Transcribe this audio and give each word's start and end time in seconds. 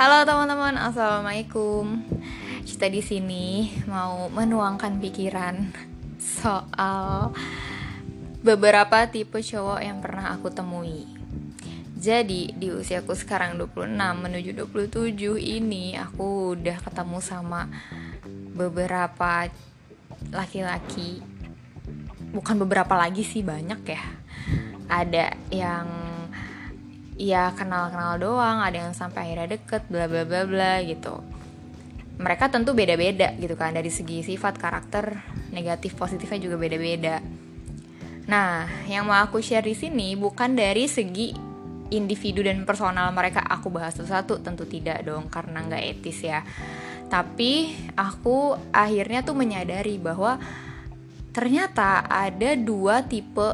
Halo 0.00 0.24
teman-teman, 0.24 0.80
assalamualaikum. 0.80 2.00
Kita 2.64 2.88
di 2.88 3.04
sini 3.04 3.68
mau 3.84 4.32
menuangkan 4.32 4.96
pikiran 4.96 5.76
soal 6.16 7.36
beberapa 8.40 9.04
tipe 9.12 9.44
cowok 9.44 9.84
yang 9.84 10.00
pernah 10.00 10.32
aku 10.32 10.48
temui. 10.48 11.04
Jadi 12.00 12.48
di 12.56 12.72
usiaku 12.72 13.12
sekarang 13.12 13.60
26 13.60 13.92
menuju 14.24 14.56
27 14.72 15.36
ini 15.36 15.92
aku 16.00 16.56
udah 16.56 16.80
ketemu 16.80 17.20
sama 17.20 17.68
beberapa 18.56 19.52
laki-laki. 20.32 21.20
Bukan 22.32 22.56
beberapa 22.56 22.96
lagi 22.96 23.20
sih 23.20 23.44
banyak 23.44 23.84
ya. 23.84 24.00
Ada 24.88 25.36
yang 25.52 25.99
ya 27.20 27.52
kenal-kenal 27.52 28.16
doang 28.16 28.64
ada 28.64 28.88
yang 28.88 28.96
sampai 28.96 29.28
akhirnya 29.28 29.60
deket 29.60 29.84
bla 29.92 30.08
bla 30.08 30.24
bla 30.24 30.48
bla 30.48 30.80
gitu. 30.80 31.20
Mereka 32.16 32.48
tentu 32.48 32.72
beda-beda 32.72 33.36
gitu 33.36 33.60
kan. 33.60 33.76
Dari 33.76 33.92
segi 33.92 34.24
sifat 34.24 34.56
karakter 34.56 35.20
negatif 35.52 36.00
positifnya 36.00 36.40
juga 36.40 36.56
beda-beda. 36.56 37.20
Nah 38.24 38.64
yang 38.88 39.04
mau 39.04 39.20
aku 39.20 39.44
share 39.44 39.68
di 39.68 39.76
sini 39.76 40.16
bukan 40.16 40.56
dari 40.56 40.88
segi 40.88 41.36
individu 41.92 42.40
dan 42.40 42.64
personal 42.64 43.12
mereka. 43.12 43.44
Aku 43.44 43.68
bahas 43.68 43.92
satu-satu 44.00 44.40
tentu 44.40 44.64
tidak 44.64 45.04
dong 45.04 45.28
karena 45.28 45.60
nggak 45.60 45.84
etis 46.00 46.24
ya. 46.24 46.40
Tapi 47.12 47.76
aku 48.00 48.56
akhirnya 48.72 49.20
tuh 49.20 49.36
menyadari 49.36 50.00
bahwa 50.00 50.40
ternyata 51.36 52.00
ada 52.08 52.56
dua 52.56 53.04
tipe 53.04 53.48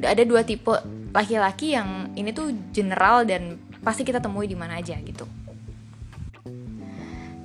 ada 0.00 0.22
dua 0.24 0.46
tipe 0.46 0.99
laki-laki 1.10 1.74
yang 1.74 2.14
ini 2.14 2.30
tuh 2.30 2.54
general 2.70 3.26
dan 3.26 3.58
pasti 3.82 4.06
kita 4.06 4.22
temui 4.22 4.46
di 4.46 4.54
mana 4.54 4.78
aja 4.78 4.94
gitu. 5.00 5.26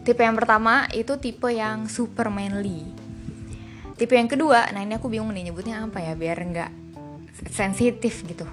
Tipe 0.06 0.22
yang 0.22 0.38
pertama 0.38 0.86
itu 0.94 1.18
tipe 1.18 1.50
yang 1.50 1.90
super 1.90 2.30
manly. 2.30 2.86
Tipe 3.98 4.14
yang 4.14 4.30
kedua, 4.30 4.70
nah 4.70 4.86
ini 4.86 4.94
aku 4.94 5.10
bingung 5.10 5.34
nih 5.34 5.50
nyebutnya 5.50 5.82
apa 5.82 5.98
ya 6.04 6.14
biar 6.14 6.38
nggak 6.38 6.72
sensitif 7.50 8.22
gitu. 8.28 8.46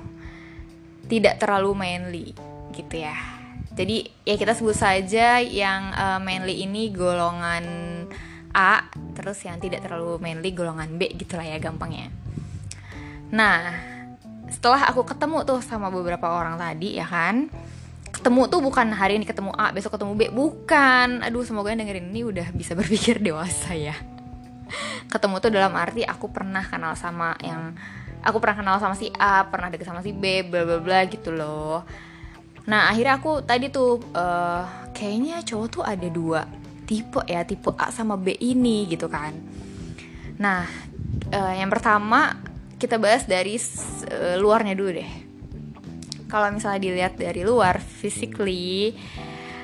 Tidak 1.11 1.37
terlalu 1.37 1.77
manly 1.77 2.27
gitu 2.73 3.05
ya. 3.05 3.13
Jadi 3.77 4.09
ya 4.25 4.37
kita 4.41 4.57
sebut 4.57 4.77
saja 4.77 5.45
yang 5.45 5.93
uh, 5.93 6.21
manly 6.25 6.65
ini 6.65 6.89
golongan 6.89 7.65
A, 8.53 8.89
terus 9.17 9.45
yang 9.45 9.61
tidak 9.61 9.85
terlalu 9.85 10.21
manly 10.21 10.57
golongan 10.57 10.97
B 10.97 11.13
gitulah 11.17 11.45
ya 11.45 11.61
gampangnya. 11.61 12.09
Nah, 13.33 13.61
setelah 14.53 14.85
aku 14.93 15.09
ketemu 15.09 15.49
tuh 15.49 15.65
sama 15.65 15.89
beberapa 15.89 16.29
orang 16.29 16.61
tadi 16.61 17.01
ya 17.01 17.09
kan? 17.09 17.49
Ketemu 18.13 18.53
tuh 18.53 18.61
bukan 18.61 18.93
hari 18.93 19.17
ini 19.17 19.25
ketemu 19.25 19.57
A 19.57 19.73
besok 19.73 19.97
ketemu 19.97 20.13
B. 20.15 20.23
Bukan. 20.29 21.25
Aduh 21.25 21.43
semoga 21.43 21.73
yang 21.73 21.81
dengerin 21.81 22.13
ini 22.13 22.29
udah 22.29 22.53
bisa 22.53 22.77
berpikir 22.79 23.19
dewasa 23.25 23.73
ya. 23.73 23.97
Ketemu 25.09 25.41
tuh 25.41 25.51
dalam 25.51 25.73
arti 25.75 26.05
aku 26.05 26.29
pernah 26.29 26.61
kenal 26.63 26.93
sama 26.95 27.35
yang 27.41 27.73
aku 28.23 28.39
pernah 28.39 28.57
kenal 28.61 28.77
sama 28.79 28.95
si 28.95 29.11
A 29.19 29.49
pernah 29.49 29.73
deket 29.73 29.89
sama 29.89 30.05
si 30.05 30.15
B 30.15 30.45
bla 30.47 30.69
bla 30.69 30.79
bla 30.79 31.01
gitu 31.09 31.33
loh. 31.33 31.83
Nah 32.69 32.93
akhirnya 32.93 33.19
aku 33.19 33.43
tadi 33.43 33.73
tuh 33.73 33.99
uh, 34.15 34.93
kayaknya 34.95 35.43
cowok 35.43 35.67
tuh 35.73 35.83
ada 35.83 36.07
dua 36.07 36.47
tipe 36.87 37.25
ya 37.27 37.43
tipe 37.43 37.73
A 37.75 37.91
sama 37.91 38.15
B 38.21 38.37
ini 38.39 38.87
gitu 38.87 39.09
kan. 39.11 39.35
Nah 40.39 40.69
uh, 41.33 41.55
yang 41.57 41.73
pertama 41.73 42.52
kita 42.83 42.99
bahas 42.99 43.23
dari 43.31 43.55
uh, 43.55 44.35
luarnya 44.43 44.75
dulu 44.75 44.91
deh. 44.91 45.11
Kalau 46.27 46.51
misalnya 46.51 46.83
dilihat 46.83 47.15
dari 47.15 47.47
luar, 47.47 47.79
physically 47.79 48.99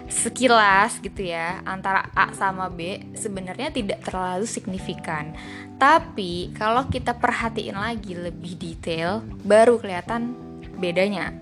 sekilas 0.08 1.04
gitu 1.04 1.20
ya 1.20 1.60
antara 1.68 2.08
A 2.16 2.32
sama 2.32 2.72
B 2.72 3.12
sebenarnya 3.12 3.74
tidak 3.74 4.06
terlalu 4.06 4.46
signifikan. 4.46 5.34
Tapi 5.76 6.54
kalau 6.54 6.86
kita 6.86 7.18
perhatiin 7.18 7.76
lagi 7.76 8.14
lebih 8.14 8.54
detail, 8.56 9.20
baru 9.42 9.82
kelihatan 9.82 10.32
bedanya. 10.78 11.34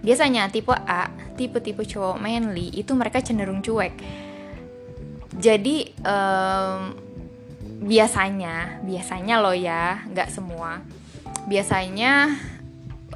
Biasanya 0.00 0.48
tipe 0.48 0.72
A, 0.72 1.10
tipe-tipe 1.34 1.82
cowok 1.82 2.16
manly 2.22 2.70
itu 2.72 2.94
mereka 2.94 3.20
cenderung 3.20 3.60
cuek. 3.60 3.92
Jadi 5.36 5.90
um, 6.00 6.96
biasanya, 7.82 8.82
biasanya 8.86 9.36
loh 9.42 9.54
ya, 9.54 10.02
nggak 10.08 10.32
semua 10.32 10.97
biasanya 11.48 12.36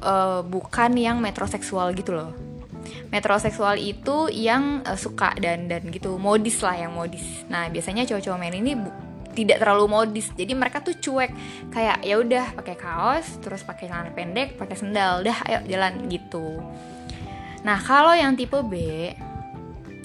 uh, 0.01 0.41
bukan 0.43 0.91
yang 0.97 1.21
metroseksual 1.21 1.93
gitu 1.93 2.17
loh. 2.17 2.31
Metroseksual 3.13 3.79
itu 3.79 4.27
yang 4.33 4.81
uh, 4.83 4.97
suka 4.97 5.37
dan 5.39 5.69
dan 5.69 5.87
gitu 5.93 6.17
modis 6.17 6.59
lah 6.65 6.75
yang 6.75 6.91
modis. 6.91 7.45
Nah 7.47 7.69
biasanya 7.69 8.03
cowok-cowok 8.09 8.39
men 8.41 8.57
ini 8.57 8.73
tidak 9.33 9.61
terlalu 9.61 9.85
modis. 9.89 10.29
Jadi 10.33 10.53
mereka 10.53 10.81
tuh 10.81 10.97
cuek 10.97 11.31
kayak 11.73 12.01
ya 12.05 12.15
udah 12.21 12.45
pakai 12.57 12.75
kaos 12.77 13.41
terus 13.41 13.65
pakai 13.65 13.89
celana 13.89 14.13
pendek 14.13 14.57
pakai 14.57 14.77
sendal 14.77 15.25
dah 15.25 15.37
ayo 15.49 15.59
jalan 15.69 16.09
gitu. 16.09 16.61
Nah 17.65 17.79
kalau 17.81 18.13
yang 18.13 18.37
tipe 18.37 18.59
B 18.65 18.75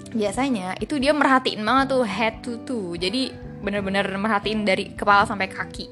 biasanya 0.09 0.81
itu 0.81 0.97
dia 0.97 1.13
merhatiin 1.13 1.61
banget 1.61 1.87
tuh 1.93 2.05
head 2.05 2.35
to 2.41 2.61
toe. 2.65 2.97
Jadi 2.97 3.33
bener-bener 3.59 4.07
merhatiin 4.17 4.63
dari 4.63 4.95
kepala 4.95 5.27
sampai 5.27 5.51
kaki 5.51 5.87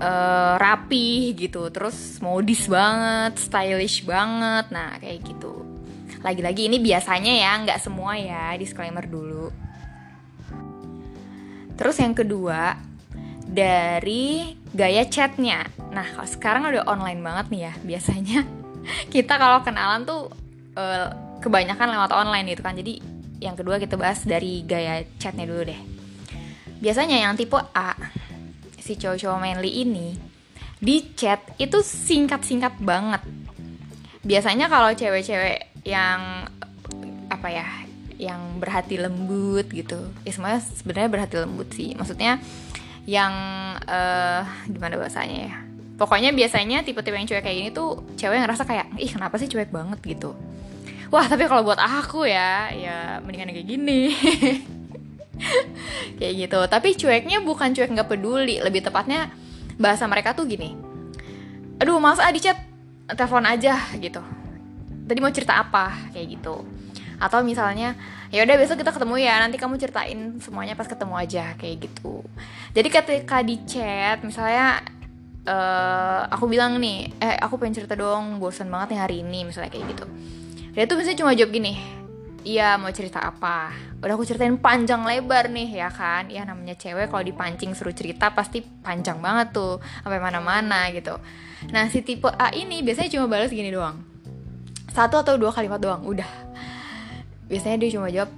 uh, 0.00 0.54
rapi 0.60 1.32
gitu 1.36 1.68
terus 1.72 2.20
modis 2.20 2.68
banget 2.68 3.40
stylish 3.40 4.04
banget 4.04 4.68
nah 4.72 4.96
kayak 5.00 5.24
gitu. 5.24 5.64
Lagi-lagi 6.20 6.66
ini 6.66 6.82
biasanya 6.82 7.32
ya 7.32 7.50
nggak 7.62 7.80
semua 7.80 8.18
ya 8.18 8.52
disclaimer 8.58 9.04
dulu. 9.06 9.52
Terus 11.76 11.96
yang 12.00 12.16
kedua 12.16 12.80
dari 13.46 14.56
gaya 14.72 15.04
chatnya. 15.06 15.68
Nah 15.92 16.06
kalau 16.16 16.28
sekarang 16.28 16.62
udah 16.66 16.88
online 16.88 17.20
banget 17.22 17.46
nih 17.52 17.62
ya 17.70 17.72
biasanya 17.94 18.40
kita 19.12 19.34
kalau 19.38 19.62
kenalan 19.62 20.06
tuh 20.06 20.30
uh, 20.78 21.08
kebanyakan 21.40 21.94
lewat 21.94 22.10
online 22.12 22.46
gitu 22.52 22.62
kan. 22.64 22.74
Jadi 22.74 23.00
yang 23.36 23.52
kedua 23.52 23.76
kita 23.76 24.00
bahas 24.00 24.24
dari 24.24 24.64
gaya 24.64 25.04
chatnya 25.20 25.44
dulu 25.44 25.68
deh. 25.68 25.80
Biasanya 26.80 27.24
yang 27.24 27.36
tipe 27.36 27.56
A 27.56 27.92
si 28.86 28.94
cowok-cowok 28.94 29.42
manly 29.42 29.82
ini 29.82 30.14
di 30.78 31.02
chat 31.18 31.42
itu 31.58 31.82
singkat-singkat 31.82 32.78
banget. 32.78 33.26
Biasanya 34.22 34.70
kalau 34.70 34.94
cewek-cewek 34.94 35.82
yang 35.82 36.46
apa 37.26 37.48
ya, 37.50 37.66
yang 38.16 38.62
berhati 38.62 39.02
lembut 39.02 39.66
gitu, 39.74 39.98
ya 40.22 40.30
semuanya 40.30 40.62
sebenarnya 40.62 41.10
berhati 41.10 41.36
lembut 41.42 41.68
sih. 41.74 41.98
Maksudnya 41.98 42.38
yang 43.08 43.34
uh, 43.82 44.42
gimana 44.70 44.94
bahasanya 44.94 45.38
ya? 45.50 45.56
Pokoknya 45.96 46.30
biasanya 46.30 46.84
tipe-tipe 46.84 47.16
yang 47.16 47.26
cuek 47.26 47.42
kayak 47.42 47.56
gini 47.56 47.70
tuh 47.72 48.04
cewek 48.20 48.36
yang 48.36 48.44
ngerasa 48.44 48.68
kayak 48.68 48.86
ih 49.00 49.10
kenapa 49.10 49.40
sih 49.40 49.48
cuek 49.48 49.72
banget 49.72 49.98
gitu. 50.04 50.36
Wah 51.08 51.24
tapi 51.24 51.48
kalau 51.48 51.64
buat 51.64 51.80
aku 51.80 52.28
ya, 52.28 52.68
ya 52.74 52.96
mendingan 53.24 53.50
kayak 53.50 53.66
gini. 53.66 54.00
kayak 56.18 56.34
gitu. 56.46 56.60
Tapi 56.66 56.88
cueknya 56.96 57.38
bukan 57.44 57.72
cuek 57.72 57.90
nggak 57.92 58.08
peduli. 58.08 58.60
Lebih 58.60 58.86
tepatnya 58.86 59.30
bahasa 59.76 60.08
mereka 60.08 60.32
tuh 60.32 60.48
gini. 60.48 60.76
Aduh 61.76 62.00
mas 62.00 62.20
ah 62.20 62.32
di 62.32 62.40
chat 62.40 62.56
telepon 63.06 63.44
aja 63.44 63.76
gitu. 64.00 64.20
Tadi 65.06 65.18
mau 65.22 65.30
cerita 65.30 65.60
apa? 65.60 66.10
Kayak 66.10 66.40
gitu. 66.40 66.64
Atau 67.16 67.40
misalnya 67.46 67.96
ya 68.32 68.42
udah 68.42 68.56
besok 68.58 68.80
kita 68.80 68.92
ketemu 68.92 69.14
ya. 69.22 69.34
Nanti 69.40 69.56
kamu 69.60 69.76
ceritain 69.76 70.40
semuanya 70.40 70.74
pas 70.74 70.88
ketemu 70.88 71.14
aja 71.14 71.52
kayak 71.60 71.88
gitu. 71.88 72.24
Jadi 72.72 72.88
ketika 72.88 73.38
di 73.44 73.56
chat 73.68 74.24
misalnya 74.24 74.82
uh, 75.46 76.26
aku 76.32 76.48
bilang 76.48 76.80
nih 76.80 77.12
eh 77.20 77.36
aku 77.38 77.60
pengen 77.60 77.84
cerita 77.84 77.94
dong. 77.94 78.40
Bosan 78.40 78.72
banget 78.72 78.96
nih 78.96 79.00
hari 79.00 79.16
ini 79.20 79.46
misalnya 79.46 79.70
kayak 79.70 79.86
gitu. 79.92 80.06
Dia 80.76 80.84
tuh 80.84 80.96
misalnya 81.00 81.18
cuma 81.24 81.32
jawab 81.32 81.56
gini 81.56 82.05
Iya 82.46 82.78
mau 82.78 82.94
cerita 82.94 83.18
apa? 83.26 83.74
Udah 83.98 84.14
aku 84.14 84.22
ceritain 84.22 84.54
panjang 84.54 85.02
lebar 85.02 85.50
nih 85.50 85.82
ya 85.82 85.90
kan? 85.90 86.30
Ya 86.30 86.46
namanya 86.46 86.78
cewek 86.78 87.10
kalau 87.10 87.26
dipancing 87.26 87.74
suruh 87.74 87.90
cerita 87.90 88.30
pasti 88.30 88.62
panjang 88.62 89.18
banget 89.18 89.50
tuh 89.50 89.82
Sampai 90.06 90.22
mana-mana 90.22 90.86
gitu. 90.94 91.18
Nah 91.74 91.90
si 91.90 92.06
tipe 92.06 92.30
A 92.30 92.54
ini 92.54 92.86
biasanya 92.86 93.18
cuma 93.18 93.26
balas 93.26 93.50
gini 93.50 93.74
doang. 93.74 93.98
Satu 94.94 95.18
atau 95.18 95.34
dua 95.34 95.50
kalimat 95.50 95.82
doang 95.82 96.06
Udah. 96.06 96.30
Biasanya 97.50 97.82
dia 97.82 97.90
cuma 97.98 98.14
jawab 98.14 98.30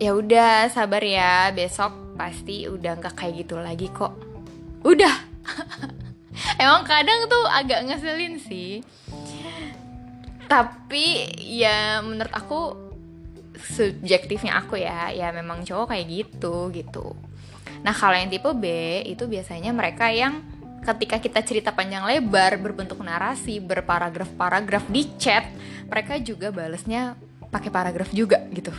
Ya 0.00 0.16
udah 0.16 0.72
sabar 0.72 1.04
ya 1.04 1.52
Besok 1.52 2.16
pasti 2.16 2.64
udah 2.64 2.96
nggak 2.96 3.12
kayak 3.12 3.44
gitu 3.44 3.60
lagi 3.60 3.92
kok. 3.92 4.16
Udah. 4.88 5.12
Emang 6.64 6.88
kadang 6.88 7.28
tuh 7.28 7.44
agak 7.44 7.84
ngeselin 7.92 8.40
sih. 8.40 8.80
Tapi 10.48 11.28
ya 11.44 12.00
menurut 12.00 12.32
aku 12.32 12.60
subjektifnya 13.64 14.60
aku 14.60 14.76
ya. 14.76 15.10
Ya 15.10 15.32
memang 15.32 15.64
cowok 15.64 15.96
kayak 15.96 16.06
gitu 16.08 16.68
gitu. 16.70 17.16
Nah 17.84 17.92
kalau 17.92 18.16
yang 18.16 18.28
tipe 18.32 18.48
B 18.56 18.64
itu 19.04 19.24
biasanya 19.28 19.72
mereka 19.72 20.08
yang 20.12 20.44
ketika 20.84 21.16
kita 21.16 21.40
cerita 21.40 21.70
panjang 21.72 22.04
lebar 22.04 22.60
berbentuk 22.60 23.00
narasi 23.00 23.56
berparagraf-paragraf 23.56 24.84
di 24.92 25.08
chat 25.16 25.48
mereka 25.88 26.20
juga 26.20 26.52
balesnya 26.52 27.16
pakai 27.48 27.72
paragraf 27.72 28.12
juga 28.12 28.44
gitu. 28.52 28.72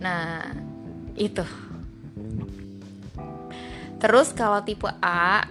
Nah 0.00 0.48
itu. 1.16 1.44
Terus 4.00 4.32
kalau 4.32 4.64
tipe 4.64 4.88
A 5.04 5.44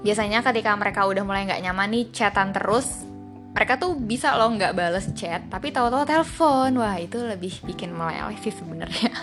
biasanya 0.00 0.40
ketika 0.40 0.72
mereka 0.74 1.04
udah 1.04 1.22
mulai 1.22 1.44
nggak 1.44 1.62
nyaman 1.62 1.88
nih 1.92 2.04
chatan 2.10 2.50
terus 2.50 3.04
mereka 3.52 3.76
tuh 3.76 3.92
bisa 3.96 4.32
loh 4.34 4.48
nggak 4.56 4.72
bales 4.72 5.06
chat 5.12 5.44
tapi 5.52 5.68
tahu-tahu 5.70 6.08
telepon. 6.08 6.80
Wah 6.80 6.96
itu 6.96 7.20
lebih 7.20 7.52
bikin 7.68 7.92
meleleh 7.92 8.36
sih 8.40 8.52
sebenarnya. 8.52 9.12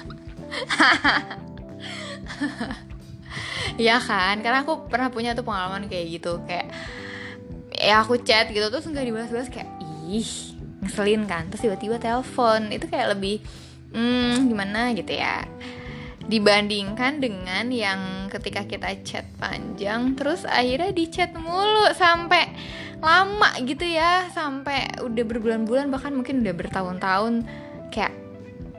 Ya 3.79 3.95
kan? 3.95 4.43
Karena 4.43 4.67
aku 4.67 4.91
pernah 4.91 5.07
punya 5.07 5.31
tuh 5.31 5.47
pengalaman 5.47 5.87
kayak 5.87 6.19
gitu. 6.19 6.43
Kayak 6.43 6.67
ya 7.71 8.03
aku 8.03 8.19
chat 8.19 8.51
gitu 8.51 8.67
terus 8.67 8.83
nggak 8.83 9.07
dibalas-balas 9.07 9.47
kayak 9.47 9.71
ih 10.11 10.27
ngeselin 10.83 11.23
kan? 11.23 11.47
Terus 11.47 11.63
tiba-tiba 11.63 11.95
telepon. 11.95 12.75
Itu 12.75 12.91
kayak 12.91 13.15
lebih 13.15 13.39
hmm 13.95 14.51
gimana? 14.51 14.91
Gitu 14.91 15.15
ya 15.15 15.47
dibandingkan 16.29 17.17
dengan 17.17 17.73
yang 17.73 18.29
ketika 18.29 18.61
kita 18.69 18.93
chat 19.01 19.25
panjang 19.41 20.13
terus 20.13 20.45
akhirnya 20.45 20.93
di 20.93 21.09
chat 21.09 21.33
mulu 21.33 21.89
sampai 21.97 22.53
lama 23.01 23.49
gitu 23.65 23.81
ya 23.81 24.29
sampai 24.29 25.01
udah 25.01 25.23
berbulan-bulan 25.25 25.89
bahkan 25.89 26.13
mungkin 26.13 26.45
udah 26.45 26.53
bertahun-tahun. 26.53 27.33
Kayak 27.89 28.13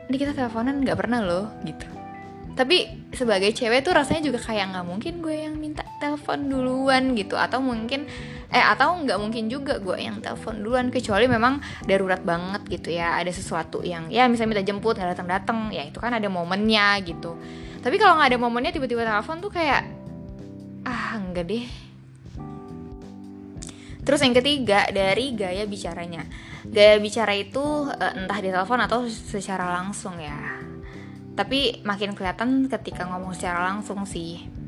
ini 0.06 0.16
kita 0.16 0.32
teleponan 0.38 0.86
nggak 0.86 0.98
pernah 0.98 1.20
loh 1.26 1.50
gitu. 1.66 1.86
Tapi 2.54 3.10
sebagai 3.10 3.50
cewek 3.50 3.82
tuh 3.82 3.98
rasanya 3.98 4.30
juga 4.30 4.38
kayak 4.38 4.70
nggak 4.70 4.86
mungkin 4.86 5.14
gue 5.18 5.36
yang 5.48 5.54
minta 5.58 5.82
telepon 5.98 6.46
duluan 6.46 7.18
gitu 7.18 7.34
atau 7.34 7.58
mungkin 7.58 8.06
eh 8.50 8.58
atau 8.58 8.98
nggak 9.06 9.18
mungkin 9.22 9.46
juga 9.46 9.78
gue 9.78 9.94
yang 9.94 10.18
telepon 10.18 10.58
duluan 10.58 10.90
kecuali 10.90 11.30
memang 11.30 11.62
darurat 11.86 12.18
banget 12.18 12.66
gitu 12.66 12.90
ya. 12.90 13.14
Ada 13.22 13.30
sesuatu 13.30 13.86
yang 13.86 14.10
ya 14.10 14.26
misalnya 14.26 14.58
minta 14.58 14.66
jemput 14.66 14.98
nggak 14.98 15.14
datang 15.14 15.28
datang 15.30 15.58
ya 15.70 15.86
itu 15.86 16.02
kan 16.02 16.10
ada 16.10 16.26
momennya 16.26 16.98
gitu. 17.06 17.38
Tapi 17.80 17.96
kalau 17.96 18.18
nggak 18.18 18.34
ada 18.34 18.38
momennya 18.42 18.74
tiba-tiba 18.74 19.06
telepon 19.06 19.38
tuh 19.38 19.52
kayak 19.54 19.86
ah 20.82 21.14
enggak 21.14 21.46
deh. 21.46 21.66
Terus 24.02 24.20
yang 24.26 24.34
ketiga 24.34 24.90
dari 24.90 25.30
gaya 25.38 25.62
bicaranya. 25.70 26.26
Gaya 26.66 26.98
bicara 26.98 27.32
itu 27.38 27.86
eh, 27.94 28.12
entah 28.18 28.38
di 28.42 28.50
telepon 28.50 28.82
atau 28.82 29.06
secara 29.06 29.70
langsung 29.78 30.18
ya. 30.18 30.58
Tapi 31.38 31.86
makin 31.86 32.18
kelihatan 32.18 32.66
ketika 32.66 33.06
ngomong 33.06 33.32
secara 33.32 33.70
langsung 33.70 34.02
sih 34.04 34.59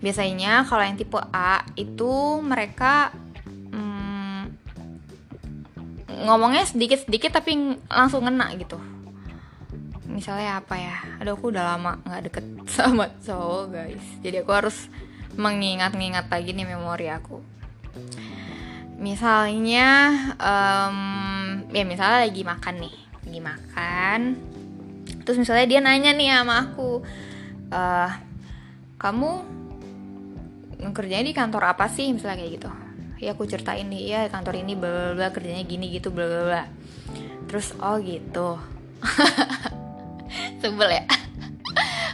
biasanya 0.00 0.64
kalau 0.64 0.82
yang 0.84 0.96
tipe 0.96 1.20
A 1.30 1.60
itu 1.76 2.40
mereka 2.40 3.12
hmm, 3.72 4.56
ngomongnya 6.24 6.64
sedikit-sedikit 6.64 7.36
tapi 7.36 7.76
langsung 7.86 8.24
ngena 8.24 8.48
gitu. 8.56 8.80
Misalnya 10.08 10.58
apa 10.58 10.74
ya? 10.74 10.96
Aduh 11.20 11.36
aku 11.36 11.52
udah 11.52 11.76
lama 11.76 12.00
nggak 12.02 12.22
deket 12.32 12.44
sama 12.76 13.12
cowok 13.20 13.64
guys. 13.76 14.06
Jadi 14.24 14.36
aku 14.40 14.50
harus 14.50 14.88
mengingat-ingat 15.36 16.26
lagi 16.32 16.50
nih 16.56 16.66
memori 16.66 17.06
aku. 17.12 17.38
Misalnya 19.00 19.88
um, 20.36 20.98
ya 21.72 21.84
misalnya 21.84 22.24
lagi 22.24 22.42
makan 22.42 22.74
nih 22.82 22.96
lagi 23.24 23.40
makan. 23.40 24.20
Terus 25.22 25.36
misalnya 25.38 25.66
dia 25.68 25.80
nanya 25.84 26.10
nih 26.16 26.28
sama 26.34 26.54
aku 26.68 27.04
uh, 27.70 28.10
kamu 29.00 29.59
kerjanya 30.96 31.24
di 31.28 31.34
kantor 31.36 31.76
apa 31.76 31.86
sih? 31.92 32.10
Misalnya 32.10 32.40
kayak 32.40 32.52
gitu. 32.56 32.70
Ya 33.20 33.36
aku 33.36 33.44
ceritain 33.44 33.84
nih 33.84 34.02
ya 34.08 34.20
kantor 34.32 34.64
ini 34.64 34.72
bla 34.72 35.12
bla 35.12 35.28
kerjanya 35.28 35.60
gini 35.68 35.92
gitu 35.92 36.08
bla 36.08 36.24
bla 36.24 36.42
bla. 36.48 36.62
Terus 37.46 37.76
oh 37.76 38.00
gitu. 38.00 38.56
Sebel 40.60 40.90
ya. 40.90 41.04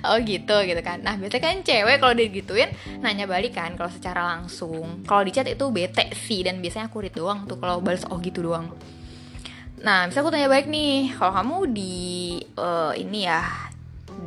Oh 0.07 0.23
gitu 0.23 0.55
gitu 0.63 0.79
kan. 0.87 1.03
Nah 1.03 1.19
biasanya 1.19 1.43
kan 1.51 1.67
cewek 1.67 1.99
kalau 1.99 2.15
digituin 2.15 2.71
nanya 3.03 3.27
balik 3.27 3.59
kan 3.59 3.75
kalau 3.75 3.91
secara 3.91 4.23
langsung. 4.39 5.03
Kalau 5.03 5.27
di 5.27 5.35
chat 5.35 5.51
itu 5.51 5.67
bete 5.75 6.15
sih 6.15 6.47
dan 6.47 6.63
biasanya 6.63 6.87
aku 6.87 7.03
read 7.03 7.17
doang 7.17 7.43
tuh 7.51 7.59
kalau 7.59 7.83
balas 7.83 8.07
oh 8.07 8.23
gitu 8.23 8.47
doang. 8.47 8.71
Nah 9.83 10.07
bisa 10.07 10.23
aku 10.23 10.31
tanya 10.31 10.47
balik 10.47 10.71
nih 10.71 11.11
kalau 11.11 11.35
kamu 11.35 11.57
di 11.75 11.97
uh, 12.55 12.95
ini 12.95 13.27
ya 13.27 13.43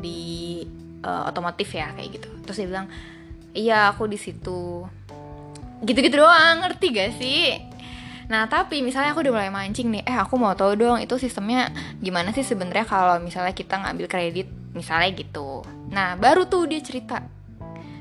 di 0.03 0.59
uh, 1.03 1.31
otomotif 1.31 1.71
ya 1.71 1.95
kayak 1.95 2.19
gitu. 2.19 2.29
Terus 2.43 2.57
dia 2.59 2.67
bilang 2.67 2.87
iya 3.59 3.91
aku 3.91 4.07
di 4.07 4.15
situ 4.15 4.87
gitu-gitu 5.83 6.23
doang 6.23 6.63
ngerti 6.63 6.85
gak 6.95 7.11
sih 7.19 7.69
Nah 8.29 8.45
tapi 8.45 8.85
misalnya 8.85 9.17
aku 9.17 9.25
udah 9.25 9.33
mulai 9.33 9.49
mancing 9.49 9.89
nih, 9.89 10.05
eh 10.05 10.13
aku 10.13 10.37
mau 10.37 10.53
tahu 10.53 10.77
dong 10.77 11.01
itu 11.01 11.17
sistemnya 11.17 11.73
gimana 11.97 12.29
sih 12.29 12.45
sebenarnya 12.45 12.85
kalau 12.85 13.17
misalnya 13.17 13.57
kita 13.57 13.81
ngambil 13.81 14.05
kredit 14.05 14.45
misalnya 14.77 15.09
gitu. 15.17 15.65
Nah 15.89 16.13
baru 16.13 16.45
tuh 16.45 16.69
dia 16.69 16.77
cerita. 16.77 17.25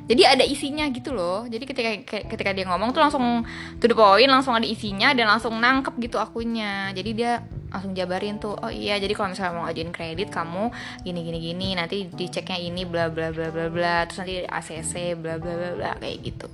Jadi 0.08 0.22
ada 0.24 0.44
isinya 0.44 0.84
gitu 0.92 1.16
loh. 1.16 1.48
Jadi 1.48 1.64
ketika 1.64 1.90
ketika 2.28 2.50
dia 2.52 2.68
ngomong 2.68 2.92
tuh 2.92 3.00
langsung 3.00 3.44
to 3.80 3.88
the 3.88 3.96
langsung 4.28 4.52
ada 4.52 4.68
isinya 4.68 5.16
dan 5.16 5.32
langsung 5.32 5.56
nangkep 5.56 5.96
gitu 5.96 6.20
akunya. 6.20 6.92
Jadi 6.92 7.10
dia 7.16 7.40
langsung 7.68 7.92
jabarin 7.92 8.40
tuh 8.40 8.56
oh 8.56 8.72
iya 8.72 8.96
jadi 8.96 9.12
kalau 9.12 9.32
misalnya 9.32 9.52
mau 9.54 9.64
ngajuin 9.68 9.92
kredit 9.92 10.28
kamu 10.32 10.72
gini 11.04 11.20
gini 11.20 11.38
gini 11.38 11.68
nanti 11.76 12.08
diceknya 12.08 12.56
ini 12.56 12.88
bla 12.88 13.12
bla 13.12 13.28
bla 13.28 13.52
bla 13.52 13.68
bla 13.68 14.08
terus 14.08 14.24
nanti 14.24 14.34
ACC 14.44 14.92
bla 15.20 15.36
bla 15.36 15.52
bla 15.54 15.70
bla 15.76 15.90
kayak 16.00 16.18
gitu. 16.24 16.48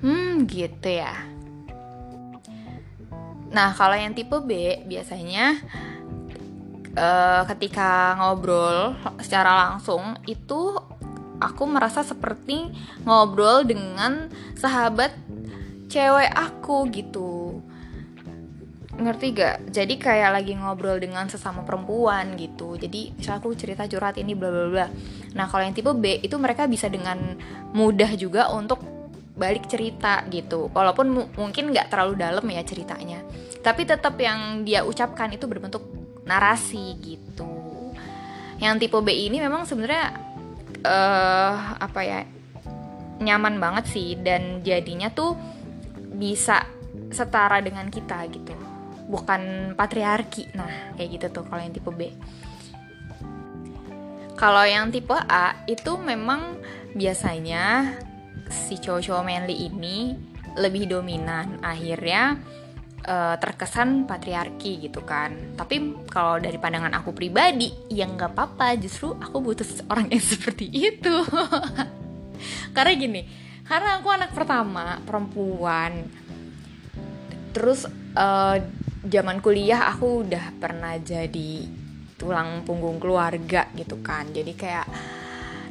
Hmm 0.00 0.48
gitu 0.50 0.88
ya. 0.90 1.14
Nah 3.50 3.74
kalau 3.74 3.94
yang 3.98 4.14
tipe 4.14 4.34
B 4.42 4.82
biasanya 4.86 5.58
uh, 6.94 7.42
ketika 7.54 8.18
ngobrol 8.18 8.94
secara 9.22 9.70
langsung 9.70 10.18
itu 10.26 10.78
aku 11.40 11.62
merasa 11.66 12.04
seperti 12.04 12.70
ngobrol 13.06 13.64
dengan 13.64 14.28
sahabat 14.54 15.14
cewek 15.90 16.30
aku 16.30 16.86
gitu 16.92 17.39
ngerti 19.02 19.26
gak? 19.34 19.56
Jadi 19.72 19.94
kayak 19.96 20.30
lagi 20.36 20.52
ngobrol 20.54 21.00
dengan 21.00 21.26
sesama 21.26 21.64
perempuan 21.64 22.36
gitu. 22.36 22.76
Jadi 22.78 23.16
misal 23.16 23.40
aku 23.40 23.52
cerita 23.56 23.88
curhat 23.88 24.16
ini 24.20 24.36
bla 24.36 24.48
bla 24.52 24.66
bla. 24.70 24.86
Nah 25.34 25.46
kalau 25.48 25.64
yang 25.64 25.76
tipe 25.76 25.90
B 25.96 26.20
itu 26.20 26.36
mereka 26.36 26.68
bisa 26.70 26.86
dengan 26.86 27.36
mudah 27.74 28.12
juga 28.14 28.48
untuk 28.52 28.80
balik 29.34 29.66
cerita 29.66 30.22
gitu. 30.28 30.68
Walaupun 30.70 31.34
mungkin 31.36 31.72
nggak 31.72 31.88
terlalu 31.90 32.20
dalam 32.20 32.44
ya 32.46 32.62
ceritanya. 32.62 33.24
Tapi 33.60 33.82
tetap 33.88 34.16
yang 34.20 34.62
dia 34.62 34.84
ucapkan 34.84 35.32
itu 35.32 35.44
berbentuk 35.48 35.84
narasi 36.28 36.96
gitu. 37.00 37.48
Yang 38.60 38.86
tipe 38.86 38.98
B 39.00 39.08
ini 39.12 39.40
memang 39.40 39.64
sebenarnya 39.64 40.14
uh, 40.84 41.80
apa 41.80 42.00
ya 42.04 42.20
nyaman 43.20 43.60
banget 43.60 43.84
sih 43.92 44.16
dan 44.16 44.64
jadinya 44.64 45.12
tuh 45.12 45.36
bisa 46.16 46.64
setara 47.12 47.60
dengan 47.60 47.88
kita 47.92 48.24
gitu 48.32 48.69
bukan 49.10 49.74
patriarki. 49.74 50.54
Nah 50.54 50.94
kayak 50.94 51.08
gitu 51.18 51.26
tuh 51.34 51.44
kalau 51.50 51.60
yang 51.60 51.74
tipe 51.74 51.90
B. 51.90 52.00
Kalau 54.38 54.64
yang 54.64 54.88
tipe 54.94 55.12
A 55.12 55.66
itu 55.66 55.98
memang 55.98 56.62
biasanya 56.94 57.92
si 58.48 58.78
cowok-cowok 58.78 59.22
manly 59.26 59.68
ini 59.68 60.16
lebih 60.56 60.90
dominan 60.90 61.62
akhirnya 61.62 62.40
uh, 63.04 63.36
terkesan 63.36 64.06
patriarki 64.06 64.86
gitu 64.86 65.02
kan. 65.02 65.58
Tapi 65.58 66.06
kalau 66.08 66.38
dari 66.38 66.56
pandangan 66.56 66.94
aku 66.94 67.10
pribadi 67.10 67.68
ya 67.90 68.06
nggak 68.06 68.32
apa-apa. 68.32 68.78
Justru 68.78 69.18
aku 69.18 69.42
butuh 69.42 69.66
orang 69.90 70.08
yang 70.08 70.24
seperti 70.38 70.70
itu. 70.70 71.16
Karena 72.74 72.94
gini 72.94 73.22
karena 73.70 74.02
aku 74.02 74.10
anak 74.10 74.34
pertama 74.34 74.98
perempuan 75.06 76.10
terus 77.54 77.86
uh, 78.18 78.58
zaman 79.04 79.40
kuliah 79.40 79.88
aku 79.88 80.28
udah 80.28 80.52
pernah 80.60 80.96
jadi 81.00 81.64
tulang 82.20 82.64
punggung 82.68 83.00
keluarga 83.00 83.68
gitu 83.72 84.04
kan. 84.04 84.28
Jadi 84.28 84.52
kayak 84.52 84.86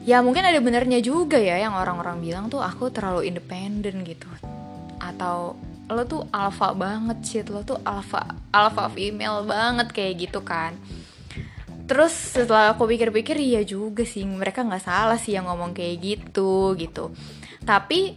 ya 0.02 0.26
mungkin 0.26 0.42
ada 0.42 0.58
benernya 0.58 0.98
juga 1.04 1.38
ya 1.38 1.62
yang 1.62 1.78
orang-orang 1.78 2.18
bilang 2.18 2.46
tuh 2.50 2.66
aku 2.66 2.90
terlalu 2.90 3.30
independen 3.30 4.02
gitu. 4.02 4.26
Atau 4.98 5.62
lo 5.90 6.06
tuh 6.06 6.26
alpha 6.30 6.74
banget 6.78 7.18
sih 7.26 7.42
lo 7.50 7.66
tuh 7.66 7.82
alpha 7.82 8.22
alpha 8.54 8.90
female 8.94 9.46
banget 9.46 9.94
kayak 9.94 10.30
gitu 10.30 10.42
kan. 10.42 10.74
Terus 11.90 12.14
setelah 12.14 12.78
aku 12.78 12.86
pikir-pikir 12.86 13.38
iya 13.38 13.62
juga 13.66 14.06
sih. 14.06 14.26
Mereka 14.26 14.66
nggak 14.66 14.86
salah 14.86 15.18
sih 15.18 15.34
yang 15.38 15.50
ngomong 15.50 15.74
kayak 15.74 15.98
gitu 16.02 16.78
gitu. 16.78 17.14
Tapi 17.66 18.14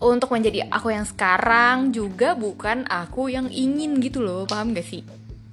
untuk 0.00 0.32
menjadi 0.32 0.64
aku 0.72 0.88
yang 0.96 1.04
sekarang 1.04 1.92
juga 1.92 2.32
bukan 2.32 2.88
aku 2.88 3.28
yang 3.28 3.52
ingin 3.52 4.00
gitu 4.00 4.24
loh 4.24 4.48
paham 4.48 4.72
gak 4.72 4.88
sih? 4.88 5.04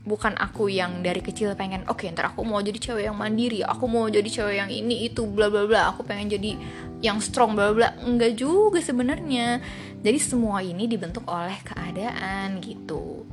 Bukan 0.07 0.39
aku 0.39 0.71
yang 0.71 1.03
dari 1.03 1.19
kecil 1.19 1.51
pengen 1.59 1.83
oke 1.91 2.07
okay, 2.07 2.15
ntar 2.15 2.31
aku 2.31 2.47
mau 2.47 2.63
jadi 2.63 2.79
cewek 2.79 3.11
yang 3.11 3.19
mandiri 3.19 3.59
aku 3.59 3.91
mau 3.91 4.07
jadi 4.07 4.23
cewek 4.23 4.55
yang 4.55 4.71
ini 4.71 5.11
itu 5.11 5.27
bla 5.27 5.51
bla 5.51 5.67
bla 5.67 5.91
aku 5.91 6.07
pengen 6.07 6.31
jadi 6.31 6.55
yang 7.03 7.19
strong 7.19 7.53
bla 7.59 7.75
bla. 7.75 7.91
Enggak 8.01 8.39
juga 8.39 8.79
sebenarnya. 8.79 9.59
Jadi 9.99 10.19
semua 10.23 10.63
ini 10.63 10.87
dibentuk 10.87 11.27
oleh 11.27 11.59
keadaan 11.61 12.63
gitu. 12.63 13.27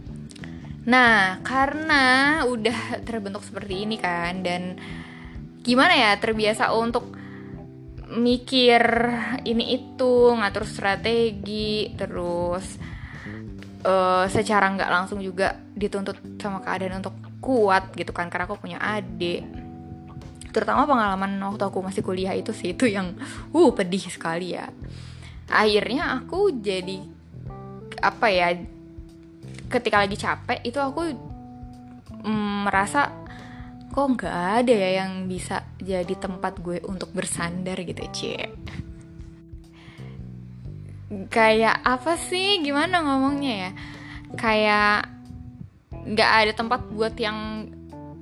Nah, 0.84 1.40
karena 1.40 2.42
udah 2.44 3.00
terbentuk 3.08 3.40
seperti 3.40 3.88
ini 3.88 3.96
kan 3.96 4.44
dan 4.44 4.76
gimana 5.64 5.96
ya 5.96 6.12
terbiasa 6.20 6.76
untuk 6.76 7.16
mikir 8.04 8.82
ini 9.48 9.80
itu 9.80 10.12
ngatur 10.36 10.68
strategi 10.68 11.92
terus 11.96 12.76
uh, 13.84 14.26
secara 14.28 14.72
nggak 14.72 14.90
langsung 14.90 15.20
juga 15.20 15.56
dituntut 15.76 16.40
sama 16.40 16.60
keadaan 16.60 17.00
untuk 17.04 17.16
kuat 17.44 17.92
gitu 17.96 18.10
kan 18.16 18.32
karena 18.32 18.48
aku 18.48 18.56
punya 18.56 18.80
adik. 18.80 19.44
Terutama 20.54 20.86
pengalaman 20.86 21.36
waktu 21.42 21.64
aku 21.66 21.82
masih 21.82 22.00
kuliah 22.00 22.32
itu 22.32 22.54
sih 22.54 22.72
itu 22.72 22.88
yang 22.88 23.12
uh 23.52 23.70
pedih 23.74 24.04
sekali 24.08 24.56
ya. 24.56 24.70
Akhirnya 25.50 26.16
aku 26.16 26.54
jadi 26.56 27.04
apa 28.00 28.26
ya 28.32 28.56
ketika 29.68 29.96
lagi 30.04 30.16
capek 30.16 30.60
itu 30.64 30.78
aku 30.80 31.12
mm, 32.24 32.68
merasa 32.68 33.23
kok 33.94 34.06
nggak 34.18 34.38
ada 34.58 34.74
ya 34.74 34.90
yang 35.06 35.30
bisa 35.30 35.62
jadi 35.78 36.18
tempat 36.18 36.58
gue 36.58 36.82
untuk 36.82 37.14
bersandar 37.14 37.78
gitu 37.78 38.02
cie 38.10 38.50
kayak 41.30 41.84
apa 41.84 42.18
sih? 42.18 42.60
Gimana 42.64 43.04
ngomongnya 43.04 43.54
ya? 43.54 43.70
Kayak 44.34 44.96
nggak 45.94 46.30
ada 46.44 46.52
tempat 46.52 46.80
buat 46.90 47.14
yang 47.16 47.70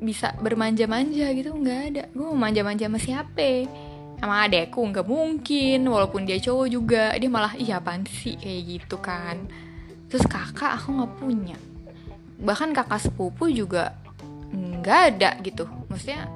bisa 0.02 0.34
bermanja-manja 0.42 1.32
gitu 1.32 1.50
nggak 1.56 1.80
ada. 1.92 2.02
Gue 2.12 2.26
mau 2.34 2.38
manja-manja 2.48 2.90
sama 2.90 2.98
siapa? 3.00 3.66
Sama 4.20 4.46
adekku 4.46 4.82
nggak 4.82 5.06
mungkin 5.08 5.88
walaupun 5.88 6.28
dia 6.28 6.38
cowok 6.38 6.68
juga. 6.68 7.04
Dia 7.16 7.30
malah 7.32 7.54
iya 7.56 7.80
apaan 7.80 8.04
sih? 8.06 8.36
Kayak 8.36 8.62
gitu 8.66 8.96
kan. 9.00 9.48
Terus 10.12 10.28
kakak 10.28 10.82
aku 10.82 10.92
nggak 10.92 11.12
punya. 11.16 11.56
Bahkan 12.42 12.74
kakak 12.74 13.00
sepupu 13.08 13.48
juga 13.48 14.01
nggak 14.52 15.00
ada 15.16 15.30
gitu. 15.40 15.64
Maksudnya 15.88 16.28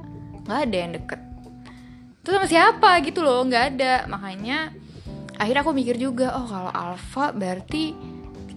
nggak 0.44 0.60
ada 0.66 0.76
yang 0.76 0.92
deket. 0.96 1.20
Terus 2.24 2.34
sama 2.42 2.48
siapa 2.50 2.90
gitu 3.06 3.20
loh 3.22 3.44
nggak 3.46 3.64
ada. 3.76 3.94
Makanya 4.10 4.72
akhirnya 5.36 5.62
aku 5.62 5.72
mikir 5.76 6.00
juga 6.00 6.34
oh 6.34 6.48
kalau 6.48 6.72
alpha 6.72 7.30
berarti 7.36 7.92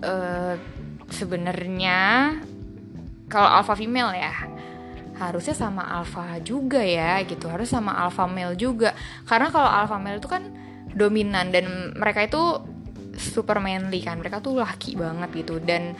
uh, 0.02 0.56
sebenarnya 1.12 2.00
kalau 3.30 3.50
alpha 3.62 3.76
female 3.76 4.16
ya 4.16 4.34
harusnya 5.20 5.52
sama 5.52 5.84
alpha 5.86 6.40
juga 6.40 6.80
ya 6.80 7.20
gitu. 7.28 7.52
Harus 7.52 7.70
sama 7.70 7.94
alpha 8.00 8.26
male 8.26 8.56
juga. 8.56 8.96
Karena 9.28 9.52
kalau 9.52 9.68
alpha 9.68 10.00
male 10.00 10.18
itu 10.18 10.32
kan 10.32 10.48
dominan 10.96 11.52
dan 11.54 11.94
mereka 11.94 12.26
itu 12.26 12.42
super 13.20 13.60
manly 13.60 14.00
kan. 14.00 14.18
Mereka 14.18 14.40
tuh 14.40 14.64
laki 14.64 14.96
banget 14.96 15.30
gitu. 15.46 15.60
Dan 15.60 15.94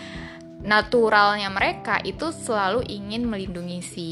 naturalnya 0.60 1.48
mereka 1.48 2.04
itu 2.04 2.36
selalu 2.36 2.84
ingin 2.88 3.24
melindungi 3.28 3.80
si 3.80 4.10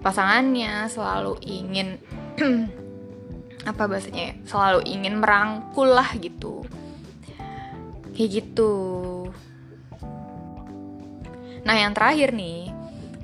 pasangannya 0.00 0.88
selalu 0.88 1.36
ingin 1.44 2.00
apa 3.70 3.82
bahasanya 3.88 4.32
ya? 4.32 4.34
selalu 4.44 4.80
ingin 4.84 5.20
merangkul 5.20 5.88
lah 5.88 6.08
gitu 6.20 6.64
kayak 8.12 8.30
gitu 8.44 8.72
nah 11.64 11.76
yang 11.76 11.96
terakhir 11.96 12.36
nih 12.36 12.68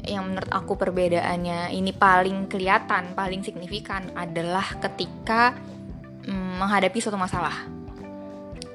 yang 0.08 0.32
menurut 0.32 0.48
aku 0.48 0.80
perbedaannya 0.80 1.76
ini 1.76 1.92
paling 1.92 2.48
kelihatan 2.48 3.12
paling 3.12 3.44
signifikan 3.44 4.08
adalah 4.16 4.64
ketika 4.80 5.52
mm, 6.24 6.64
menghadapi 6.64 6.96
suatu 6.96 7.20
masalah 7.20 7.52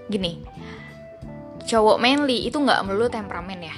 gini 0.05 0.45
cowok 1.65 1.97
manly 1.97 2.45
itu 2.45 2.57
nggak 2.61 2.85
melulu 2.85 3.09
temperamen 3.09 3.65
ya. 3.65 3.77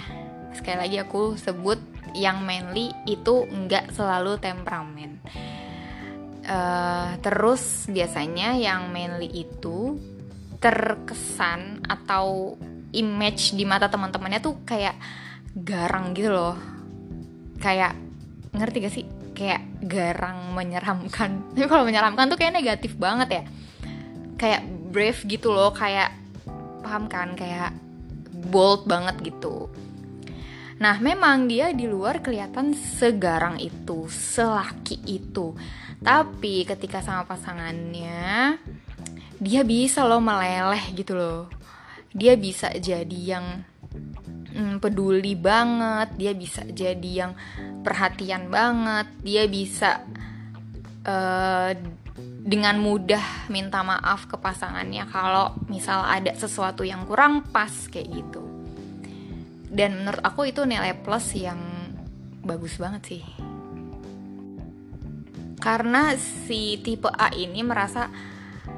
Sekali 0.51 0.77
lagi 0.77 0.97
aku 0.99 1.39
sebut 1.39 1.79
yang 2.13 2.43
manly 2.43 2.91
itu 3.07 3.47
nggak 3.47 3.95
selalu 3.95 4.35
temperamen. 4.39 5.23
Uh, 6.47 7.19
terus 7.19 7.91
biasanya 7.91 8.55
yang 8.55 8.87
manly 8.91 9.27
itu 9.31 9.99
terkesan 10.57 11.83
atau 11.85 12.55
image 12.95 13.53
di 13.53 13.67
mata 13.67 13.91
teman-temannya 13.91 14.39
tuh 14.39 14.63
kayak 14.63 14.95
garang 15.55 16.15
gitu 16.15 16.31
loh. 16.31 16.55
Kayak 17.59 17.97
ngerti 18.55 18.77
gak 18.79 18.93
sih? 18.93 19.05
Kayak 19.35 19.61
garang 19.85 20.55
menyeramkan. 20.55 21.43
Tapi 21.53 21.67
kalau 21.67 21.83
menyeramkan 21.83 22.31
tuh 22.31 22.37
kayak 22.39 22.57
negatif 22.57 22.95
banget 22.95 23.29
ya. 23.29 23.43
Kayak 24.37 24.61
brave 24.89 25.19
gitu 25.27 25.51
loh 25.51 25.75
kayak 25.75 26.26
paham 26.87 27.11
kan 27.11 27.35
kayak 27.35 27.75
bold 28.47 28.87
banget 28.87 29.19
gitu. 29.27 29.67
Nah 30.79 30.95
memang 31.03 31.51
dia 31.51 31.75
di 31.75 31.83
luar 31.83 32.23
kelihatan 32.23 32.71
segarang 32.71 33.59
itu 33.59 34.07
selaki 34.07 35.03
itu. 35.03 35.51
Tapi 35.99 36.63
ketika 36.63 37.03
sama 37.03 37.27
pasangannya 37.27 38.55
dia 39.35 39.61
bisa 39.67 40.07
loh 40.07 40.23
meleleh 40.23 40.95
gitu 40.95 41.11
loh. 41.11 41.51
Dia 42.15 42.39
bisa 42.39 42.71
jadi 42.71 43.19
yang 43.35 43.67
hmm, 44.55 44.79
peduli 44.79 45.35
banget 45.35 46.15
dia 46.15 46.31
bisa 46.31 46.63
jadi 46.63 47.11
yang 47.27 47.31
perhatian 47.83 48.47
banget 48.47 49.11
dia 49.21 49.43
bisa 49.45 50.07
uh, 51.03 51.71
dengan 52.21 52.81
mudah 52.81 53.47
minta 53.53 53.85
maaf 53.85 54.25
ke 54.25 54.41
pasangannya 54.41 55.05
kalau 55.05 55.53
misal 55.69 56.01
ada 56.01 56.33
sesuatu 56.33 56.81
yang 56.81 57.05
kurang 57.05 57.45
pas 57.53 57.71
kayak 57.91 58.09
gitu. 58.09 58.41
Dan 59.67 60.01
menurut 60.01 60.23
aku 60.23 60.49
itu 60.49 60.63
nilai 60.63 60.95
plus 60.97 61.35
yang 61.37 61.59
bagus 62.41 62.79
banget 62.81 63.03
sih. 63.05 63.23
Karena 65.59 66.15
si 66.15 66.79
tipe 66.79 67.11
A 67.11 67.33
ini 67.35 67.61
merasa 67.61 68.07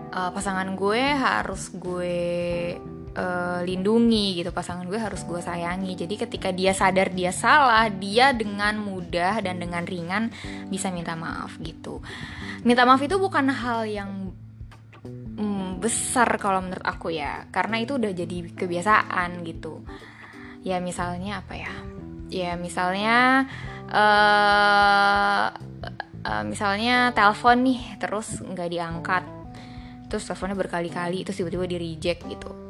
uh, 0.10 0.30
pasangan 0.34 0.74
gue 0.74 1.02
harus 1.14 1.70
gue 1.76 2.18
uh, 3.20 3.60
lindungi 3.62 4.40
gitu. 4.40 4.56
Pasangan 4.56 4.88
gue 4.88 5.00
harus 5.00 5.22
gue 5.28 5.42
sayangi. 5.44 5.94
Jadi 6.00 6.16
ketika 6.16 6.50
dia 6.56 6.72
sadar 6.72 7.12
dia 7.12 7.36
salah 7.36 7.92
dia 7.92 8.32
dengan 8.32 8.80
mudah 8.80 9.44
dan 9.44 9.60
dengan 9.60 9.84
ringan 9.84 10.32
bisa 10.72 10.90
minta 10.90 11.14
maaf 11.20 11.60
gitu. 11.60 12.00
Minta 12.64 12.88
maaf 12.88 13.04
itu 13.04 13.20
bukan 13.20 13.52
hal 13.52 13.84
yang 13.86 14.32
mm, 15.36 15.84
besar 15.84 16.40
kalau 16.40 16.64
menurut 16.64 16.86
aku 16.86 17.12
ya. 17.12 17.46
Karena 17.52 17.84
itu 17.84 18.00
udah 18.00 18.12
jadi 18.16 18.38
kebiasaan 18.56 19.44
gitu. 19.44 19.84
Ya 20.64 20.80
misalnya 20.80 21.44
apa 21.44 21.56
ya? 21.56 21.74
Ya 22.30 22.54
misalnya 22.56 23.48
uh, 23.90 25.48
uh, 26.24 26.44
misalnya 26.46 27.12
telepon 27.12 27.68
nih 27.68 27.82
terus 28.00 28.40
nggak 28.40 28.70
diangkat. 28.72 29.24
Terus 30.10 30.26
teleponnya 30.26 30.58
berkali-kali 30.58 31.22
terus 31.22 31.38
tiba-tiba 31.38 31.70
di 31.70 31.78
reject 31.78 32.26
gitu 32.26 32.69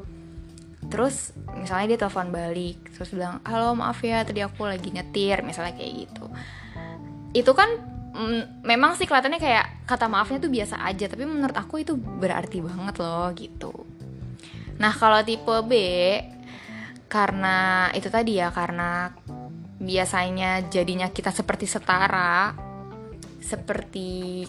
terus 0.89 1.37
misalnya 1.53 1.95
dia 1.95 1.99
telepon 2.01 2.33
balik 2.33 2.81
terus 2.97 3.13
bilang 3.13 3.39
halo 3.45 3.77
maaf 3.77 4.01
ya 4.01 4.25
tadi 4.25 4.41
aku 4.41 4.65
lagi 4.65 4.89
nyetir 4.89 5.45
misalnya 5.45 5.77
kayak 5.77 5.93
gitu. 6.09 6.25
Itu 7.33 7.51
kan 7.53 7.69
mm, 8.17 8.65
memang 8.65 8.97
sih 8.97 9.05
kelihatannya 9.05 9.37
kayak 9.37 9.85
kata 9.85 10.09
maafnya 10.09 10.41
tuh 10.41 10.51
biasa 10.51 10.81
aja 10.81 11.05
tapi 11.05 11.23
menurut 11.29 11.55
aku 11.55 11.85
itu 11.85 11.93
berarti 11.95 12.59
banget 12.59 12.95
loh 12.97 13.29
gitu. 13.37 13.73
Nah 14.81 14.93
kalau 14.97 15.21
tipe 15.21 15.55
B 15.65 15.73
karena 17.09 17.89
itu 17.93 18.09
tadi 18.09 18.37
ya 18.37 18.53
karena 18.53 19.09
biasanya 19.79 20.69
jadinya 20.69 21.07
kita 21.09 21.31
seperti 21.33 21.65
setara 21.65 22.53
seperti 23.39 24.45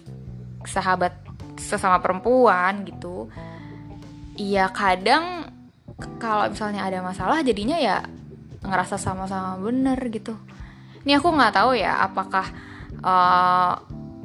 sahabat 0.66 1.14
sesama 1.56 2.02
perempuan 2.04 2.85
gitu 2.85 3.30
Iya 4.40 4.73
kadang 4.73 5.52
kalau 6.21 6.49
misalnya 6.49 6.87
ada 6.87 7.04
masalah 7.04 7.40
jadinya 7.45 7.76
ya 7.76 8.04
ngerasa 8.61 9.00
sama-sama 9.00 9.57
bener 9.61 9.97
gitu. 10.12 10.37
Ini 11.04 11.16
aku 11.16 11.33
nggak 11.33 11.54
tahu 11.57 11.73
ya 11.76 12.04
apakah 12.04 12.47
uh, 13.00 13.73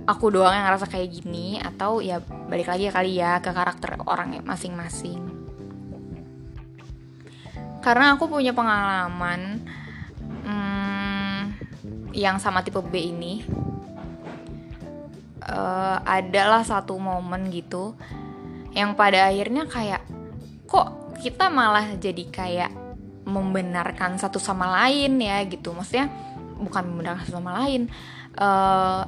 aku 0.06 0.26
doang 0.30 0.54
yang 0.54 0.66
ngerasa 0.68 0.86
kayak 0.92 1.10
gini 1.12 1.58
atau 1.58 2.04
ya 2.04 2.22
balik 2.22 2.70
lagi 2.70 2.88
ya 2.88 2.92
kali 2.94 3.12
ya 3.16 3.32
ke 3.40 3.50
karakter 3.56 3.98
orang 4.06 4.44
masing-masing. 4.44 5.24
Karena 7.80 8.18
aku 8.18 8.26
punya 8.26 8.52
pengalaman 8.52 9.62
hmm, 10.46 11.42
yang 12.18 12.42
sama 12.42 12.66
tipe 12.66 12.82
B 12.82 13.14
ini 13.14 13.46
uh, 15.46 16.02
adalah 16.04 16.66
satu 16.66 16.98
momen 16.98 17.54
gitu 17.54 17.94
yang 18.76 18.98
pada 18.98 19.30
akhirnya 19.30 19.70
kayak 19.70 20.02
kok 20.66 21.05
kita 21.20 21.48
malah 21.52 21.96
jadi 21.98 22.24
kayak 22.30 22.72
membenarkan 23.26 24.22
satu 24.22 24.38
sama 24.38 24.70
lain 24.84 25.18
ya 25.18 25.42
gitu. 25.48 25.74
Maksudnya 25.74 26.08
bukan 26.56 26.84
membenarkan 26.88 27.22
satu 27.26 27.36
sama 27.42 27.52
lain 27.64 27.92
uh, 28.40 29.04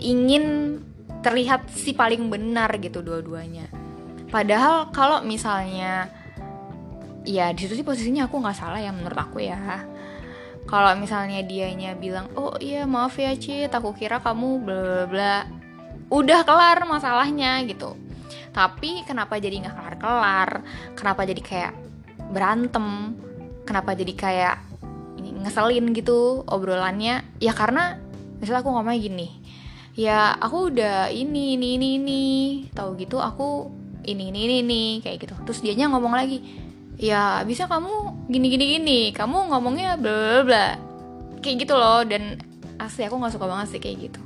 ingin 0.00 0.78
terlihat 1.24 1.70
si 1.72 1.96
paling 1.96 2.28
benar 2.28 2.72
gitu 2.80 3.00
dua-duanya. 3.00 3.68
Padahal 4.28 4.90
kalau 4.90 5.22
misalnya 5.22 6.10
ya 7.24 7.48
di 7.54 7.64
situ 7.64 7.80
sih 7.80 7.86
posisinya 7.86 8.28
aku 8.28 8.36
nggak 8.42 8.58
salah 8.58 8.80
ya 8.80 8.90
menurut 8.92 9.16
aku 9.16 9.40
ya. 9.40 9.84
Kalau 10.64 10.96
misalnya 10.96 11.44
dianya 11.44 11.92
bilang 11.92 12.32
oh 12.40 12.56
iya 12.56 12.88
maaf 12.88 13.20
ya 13.20 13.36
Cit 13.36 13.68
aku 13.68 13.92
kira 13.92 14.20
kamu 14.24 14.64
bla 14.64 15.04
bla 15.04 15.36
udah 16.08 16.40
kelar 16.44 16.84
masalahnya 16.88 17.64
gitu 17.68 17.96
tapi 18.54 19.02
kenapa 19.02 19.36
jadi 19.42 19.66
nggak 19.66 19.74
kelar 19.74 19.94
kelar 19.98 20.50
kenapa 20.94 21.26
jadi 21.26 21.42
kayak 21.42 21.72
berantem? 22.30 23.18
Kenapa 23.64 23.96
jadi 23.96 24.12
kayak 24.12 24.56
ngeselin 25.18 25.92
gitu 25.96 26.44
obrolannya? 26.46 27.24
Ya 27.40 27.52
karena 27.52 27.98
misalnya 28.38 28.60
aku 28.60 28.70
ngomongnya 28.72 29.00
gini 29.00 29.28
ya 29.94 30.34
aku 30.36 30.74
udah 30.74 31.10
ini 31.10 31.58
ini 31.58 31.76
ini 31.76 31.88
ini. 31.98 32.24
Tahu 32.70 32.94
gitu 33.00 33.18
aku 33.18 33.68
ini 34.04 34.30
ini 34.30 34.40
ini, 34.46 34.56
ini 34.62 34.82
kayak 35.02 35.18
gitu. 35.24 35.34
Terus 35.48 35.60
dianya 35.64 35.90
ngomong 35.90 36.14
lagi 36.14 36.38
ya 36.94 37.42
bisa 37.42 37.66
kamu 37.66 38.30
gini 38.30 38.46
gini 38.54 38.64
gini 38.78 39.00
kamu 39.10 39.50
ngomongnya 39.50 39.98
bla 39.98 40.12
bla 40.12 40.42
bla. 40.46 40.66
Kayak 41.42 41.66
gitu 41.66 41.74
loh 41.76 42.06
dan 42.06 42.40
asli 42.78 43.06
aku 43.06 43.16
nggak 43.18 43.34
suka 43.34 43.46
banget 43.46 43.66
sih 43.76 43.80
kayak 43.80 44.10
gitu 44.10 44.20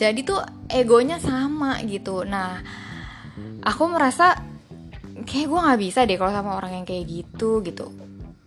jadi 0.00 0.16
tuh 0.24 0.40
egonya 0.72 1.20
sama 1.20 1.76
gitu. 1.84 2.24
Nah 2.24 2.64
aku 3.60 3.82
merasa 3.92 4.32
kayak 5.28 5.46
gue 5.52 5.60
nggak 5.60 5.80
bisa 5.84 6.08
deh 6.08 6.16
kalau 6.16 6.32
sama 6.32 6.56
orang 6.56 6.80
yang 6.80 6.86
kayak 6.88 7.04
gitu 7.04 7.60
gitu. 7.60 7.92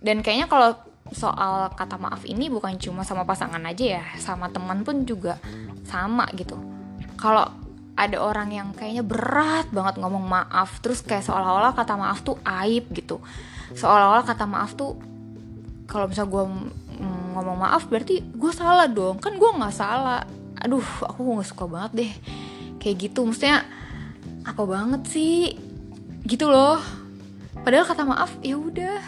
Dan 0.02 0.26
kayaknya 0.26 0.50
kalau 0.50 0.74
soal 1.14 1.70
kata 1.78 2.02
maaf 2.02 2.26
ini 2.26 2.50
bukan 2.50 2.82
cuma 2.82 3.06
sama 3.06 3.22
pasangan 3.22 3.62
aja 3.70 4.02
ya 4.02 4.04
sama 4.18 4.50
teman 4.50 4.82
pun 4.82 5.06
juga 5.06 5.38
sama 5.86 6.26
gitu. 6.34 6.58
Kalau 7.22 7.46
ada 7.94 8.18
orang 8.18 8.50
yang 8.50 8.74
kayaknya 8.74 9.06
berat 9.06 9.70
banget 9.70 10.02
ngomong 10.02 10.26
maaf 10.26 10.82
terus 10.82 11.06
kayak 11.06 11.22
seolah-olah 11.22 11.78
kata 11.78 11.94
maaf 11.94 12.26
tuh 12.26 12.42
aib 12.42 12.90
gitu. 12.98 13.22
Seolah-olah 13.78 14.26
kata 14.26 14.50
maaf 14.50 14.74
tuh 14.74 14.98
kalau 15.86 16.10
misal 16.10 16.26
gue 16.26 16.42
ngomong 17.38 17.58
maaf 17.62 17.86
berarti 17.86 18.26
gue 18.26 18.50
salah 18.50 18.90
dong. 18.90 19.22
Kan 19.22 19.38
gue 19.38 19.50
nggak 19.54 19.76
salah 19.78 20.26
aduh 20.64 20.88
aku 21.04 21.20
nggak 21.22 21.50
suka 21.52 21.66
banget 21.68 21.92
deh. 21.94 22.14
Kayak 22.80 22.96
gitu 23.12 23.20
maksudnya 23.28 23.68
apa 24.48 24.64
banget 24.64 25.02
sih? 25.12 25.54
Gitu 26.24 26.48
loh. 26.48 26.80
Padahal 27.62 27.86
kata 27.86 28.04
maaf 28.08 28.32
ya 28.42 28.56
udah. 28.56 29.04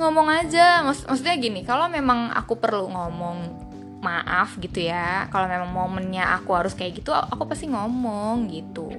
Ngomong 0.00 0.28
aja. 0.32 0.82
Maksud, 0.82 1.06
maksudnya 1.12 1.36
gini 1.36 1.60
kalau 1.62 1.86
memang 1.86 2.32
aku 2.32 2.56
perlu 2.56 2.88
ngomong 2.88 3.68
maaf 3.98 4.54
gitu 4.62 4.78
ya 4.78 5.26
kalau 5.26 5.50
memang 5.50 5.74
momennya 5.74 6.22
aku 6.38 6.54
harus 6.54 6.70
kayak 6.70 7.02
gitu 7.02 7.10
aku 7.10 7.44
pasti 7.50 7.66
ngomong 7.66 8.46
gitu. 8.50 8.94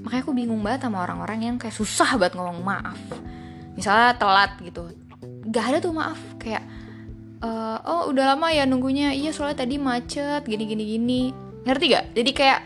Makanya 0.00 0.22
aku 0.24 0.32
bingung 0.32 0.64
banget 0.64 0.88
sama 0.88 1.04
orang-orang 1.04 1.44
yang 1.44 1.56
kayak 1.60 1.76
susah 1.76 2.16
banget 2.16 2.40
ngomong 2.40 2.64
maaf. 2.64 2.98
Misalnya 3.76 4.16
telat 4.16 4.56
gitu. 4.64 4.88
Gak 5.52 5.76
ada 5.76 5.78
tuh 5.84 5.92
maaf 5.92 6.16
kayak 6.40 6.64
uh, 7.44 7.78
oh 7.84 8.02
udah 8.12 8.34
lama 8.34 8.48
ya 8.52 8.64
nunggunya 8.64 9.12
iya 9.12 9.34
soalnya 9.34 9.64
tadi 9.64 9.76
macet 9.76 10.44
gini 10.46 10.64
gini 10.64 10.84
gini 10.96 11.22
ngerti 11.64 11.84
gak 11.92 12.04
jadi 12.16 12.30
kayak 12.32 12.60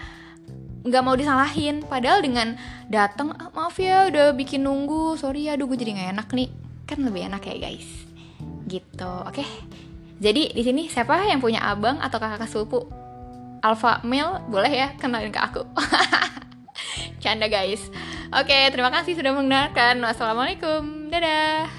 nggak 0.84 1.02
mau 1.02 1.16
disalahin 1.16 1.80
padahal 1.80 2.20
dengan 2.20 2.60
datang 2.92 3.32
ah, 3.40 3.48
maaf 3.56 3.80
ya 3.80 4.12
udah 4.12 4.36
bikin 4.36 4.68
nunggu 4.68 5.16
sorry 5.16 5.48
ya 5.48 5.56
aduh 5.56 5.64
gue 5.64 5.80
jadi 5.80 5.96
nggak 5.96 6.10
enak 6.12 6.28
nih 6.36 6.48
kan 6.84 7.00
lebih 7.00 7.24
enak 7.32 7.40
ya 7.48 7.56
guys 7.56 7.88
gitu 8.68 9.12
oke 9.24 9.40
okay? 9.40 9.48
Jadi 10.22 10.54
di 10.54 10.62
sini 10.62 10.86
siapa 10.86 11.26
yang 11.26 11.42
punya 11.42 11.60
abang 11.64 11.98
atau 11.98 12.22
kakak 12.22 12.46
sepupu 12.46 12.86
alpha 13.64 14.04
male 14.04 14.44
boleh 14.46 14.70
ya 14.70 14.88
kenalin 15.00 15.32
ke 15.32 15.40
aku. 15.40 15.64
Canda 17.22 17.48
guys. 17.48 17.88
Oke, 18.34 18.68
terima 18.72 18.92
kasih 18.92 19.16
sudah 19.16 19.32
mendengarkan. 19.32 20.00
Wassalamualaikum. 20.04 21.08
Dadah. 21.08 21.70